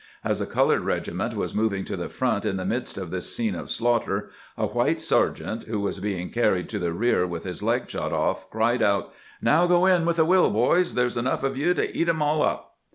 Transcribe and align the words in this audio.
As 0.23 0.41
a' 0.41 0.47
colored 0.47 0.81
regiment 0.81 1.35
was 1.35 1.53
moving 1.53 1.85
to 1.85 1.95
the 1.95 2.09
front 2.09 2.43
in 2.43 2.57
the 2.57 2.65
midst 2.65 2.97
of 2.97 3.11
this 3.11 3.35
scene 3.35 3.53
of 3.53 3.69
slaughter, 3.69 4.31
a 4.57 4.65
white 4.65 4.99
sergeant, 4.99 5.65
who 5.65 5.79
was 5.79 5.99
being 5.99 6.31
car 6.31 6.53
ried 6.53 6.69
to 6.69 6.79
the 6.79 6.91
rear 6.91 7.27
with 7.27 7.43
his 7.43 7.61
leg 7.61 7.87
shot 7.87 8.11
off, 8.11 8.49
cried 8.49 8.81
out:" 8.81 9.13
Now 9.43 9.67
go 9.67 9.85
in 9.85 10.05
with 10.05 10.17
a 10.17 10.23
wiU, 10.23 10.51
boys. 10.51 10.95
There 10.95 11.07
's 11.07 11.17
enough 11.17 11.43
of 11.43 11.55
you 11.55 11.75
to 11.75 11.95
eat 11.95 12.09
'em 12.09 12.23
all 12.23 12.41
up." 12.41 12.77